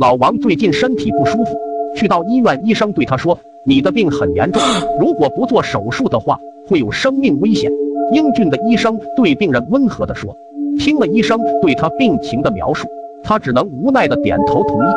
[0.00, 1.54] 老王最近身体不舒服，
[1.94, 4.62] 去到医院，医生对他说：“你的病很严重，
[4.98, 7.70] 如果不做手术的话，会有生命危险。”
[8.10, 10.34] 英俊的医生对病人温和地说。
[10.78, 12.88] 听了医生对他病情的描述，
[13.22, 14.88] 他只能无奈地点头同意。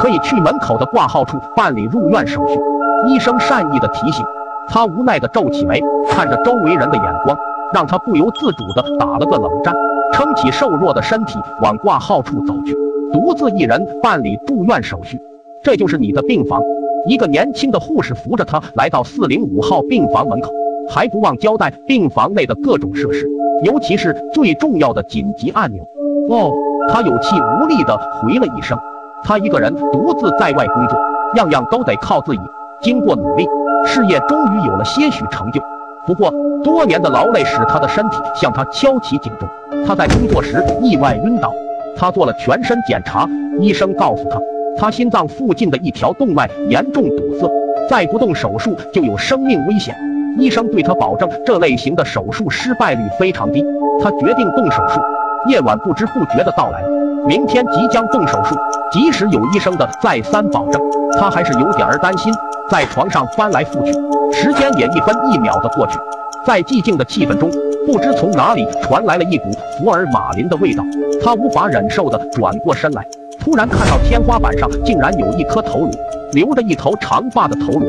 [0.00, 2.58] 可以去门口的挂号处办理入院手续。
[3.06, 4.24] 医生善意地提醒
[4.66, 5.80] 他，无奈地皱起眉，
[6.10, 7.38] 看着周围人的眼光，
[7.72, 9.72] 让他不由自主地打了个冷战，
[10.12, 12.76] 撑起瘦弱的身体往挂号处走去。
[13.12, 15.18] 独自一人办理住院手续，
[15.62, 16.60] 这就是你的病房。
[17.06, 20.50] 一个年轻的护士扶着他来到四零五号病房门口，
[20.90, 23.26] 还不忘交代病房内的各种设施，
[23.64, 25.82] 尤其是最重要的紧急按钮。
[26.28, 26.52] 哦，
[26.90, 28.76] 他有气无力地回了一声。
[29.24, 30.98] 他一个人独自在外工作，
[31.36, 32.40] 样样都得靠自己。
[32.82, 33.46] 经过努力，
[33.86, 35.60] 事业终于有了些许成就。
[36.06, 39.48] 不过，多年的劳累使他的身体向他敲起警钟。
[39.86, 41.52] 他在工作时意外晕倒。
[41.96, 43.28] 他做了全身检查，
[43.60, 44.40] 医生告诉他，
[44.76, 47.50] 他心脏附近的一条动脉严重堵塞，
[47.88, 49.94] 再不动手术就有生命危险。
[50.38, 53.64] 医生对他保证，这类型的手术失败率非常低。
[54.00, 55.00] 他决定动手术。
[55.48, 56.82] 夜晚不知不觉的到来，
[57.26, 58.54] 明天即将动手术。
[58.90, 60.80] 即使有医生的再三保证，
[61.18, 62.32] 他还是有点儿担心，
[62.70, 63.92] 在床上翻来覆去，
[64.32, 65.98] 时间也一分一秒的过去。
[66.46, 67.50] 在寂静的气氛中，
[67.86, 70.82] 不知从哪里传来了一股福尔马林的味道。
[71.22, 73.04] 他无法忍受的转过身来，
[73.40, 75.90] 突然看到天花板上竟然有一颗头颅，
[76.32, 77.86] 留着一头长发的头颅。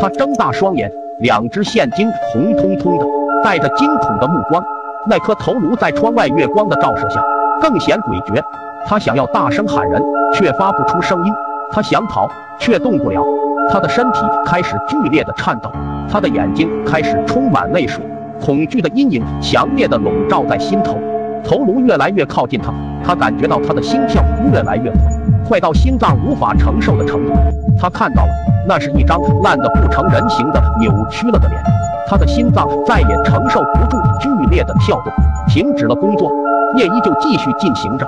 [0.00, 3.06] 他睁大双眼，两只眼睛红彤彤的，
[3.44, 4.62] 带着惊恐的目光。
[5.08, 7.22] 那颗头颅在窗外月光的照射下
[7.60, 8.42] 更显诡谲。
[8.86, 10.02] 他想要大声喊人，
[10.34, 11.32] 却发不出声音；
[11.70, 12.28] 他想跑，
[12.58, 13.22] 却动不了。
[13.70, 15.70] 他的身体开始剧烈的颤抖。
[16.08, 18.04] 他的眼睛开始充满泪水，
[18.40, 20.96] 恐惧的阴影强烈的笼罩在心头。
[21.42, 22.72] 头颅越来越靠近他，
[23.04, 25.00] 他感觉到他的心跳越来越快，
[25.48, 27.32] 快到心脏无法承受的程度。
[27.80, 28.30] 他看到了，
[28.68, 31.60] 那是一张烂得不成人形的扭曲了的脸。
[32.06, 35.12] 他的心脏再也承受不住剧烈的跳动，
[35.48, 36.30] 停止了工作。
[36.76, 38.06] 夜依旧继续进行着。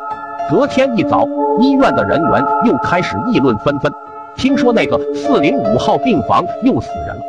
[0.50, 1.26] 隔天一早，
[1.58, 3.90] 医院的人员又开始议论纷纷，
[4.36, 7.22] 听说那个四零五号病房又死人了。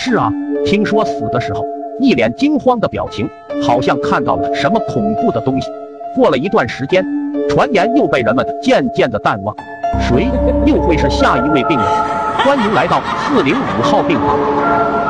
[0.00, 0.32] 是啊，
[0.64, 1.66] 听说死的时候
[1.98, 3.28] 一脸惊慌的表情，
[3.60, 5.68] 好像看到了什么恐怖的东西。
[6.14, 7.04] 过了一段时间，
[7.48, 9.52] 传言又被人们渐渐的淡忘。
[10.00, 10.28] 谁
[10.64, 11.86] 又会是下一位病人？
[12.44, 15.07] 欢迎来到四零五号病房。